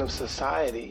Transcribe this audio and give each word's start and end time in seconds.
of 0.00 0.10
society. 0.10 0.90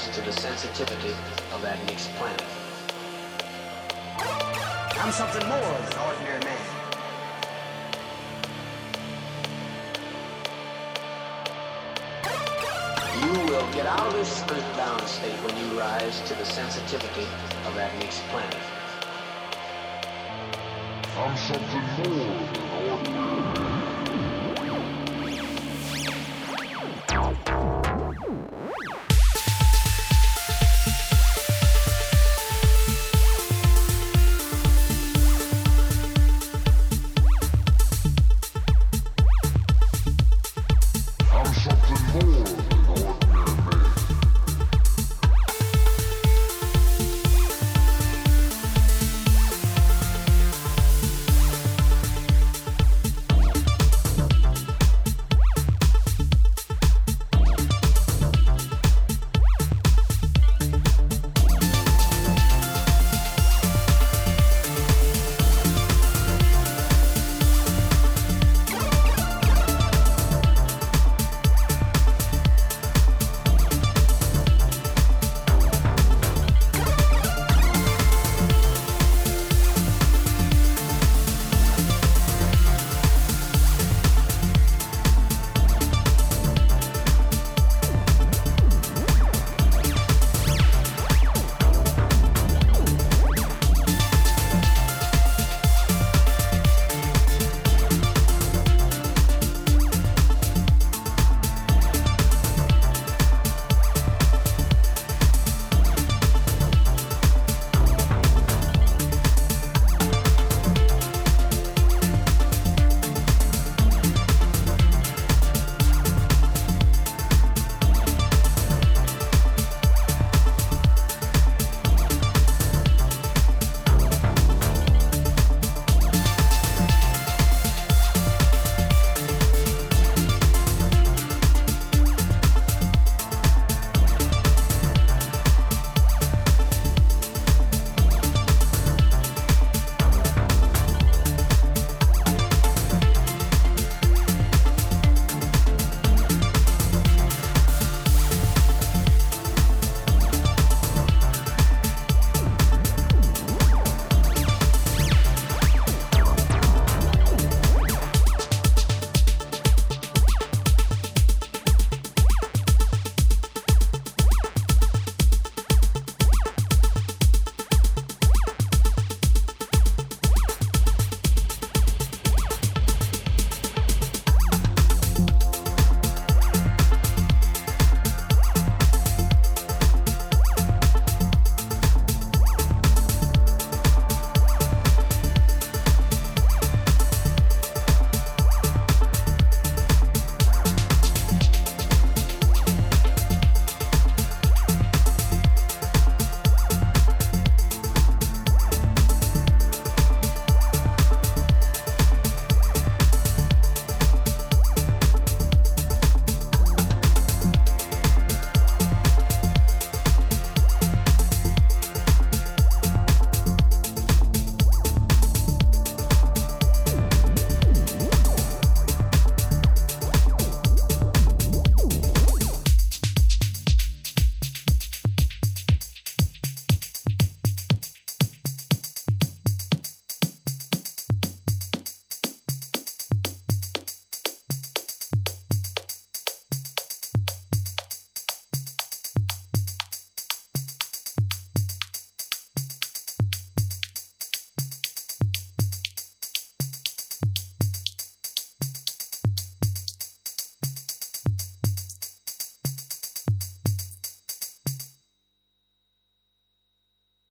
you 0.00 0.06
rise 0.06 0.16
to 0.16 0.24
the 0.24 0.32
sensitivity 0.32 1.14
of 1.52 1.62
that 1.62 1.78
mixed 1.86 2.10
planet. 2.14 2.44
I'm 4.98 5.12
something 5.12 5.46
more 5.48 5.58
than 5.58 5.98
ordinary 5.98 6.40
man. 6.44 6.58
You 13.20 13.32
will 13.52 13.72
get 13.72 13.86
out 13.86 14.06
of 14.06 14.12
this 14.14 14.42
earthbound 14.42 15.06
state 15.08 15.36
when 15.44 15.56
you 15.56 15.78
rise 15.78 16.20
to 16.22 16.34
the 16.34 16.44
sensitivity 16.44 17.26
of 17.66 17.74
that 17.74 17.96
mixed 17.98 18.22
planet. 18.28 18.56
I'm 21.16 21.36
something 21.36 22.14
more 22.14 23.49